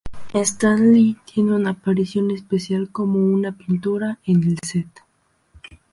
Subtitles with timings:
[0.33, 4.89] Stan Lee tiene una aparición especial como una pintura en el set.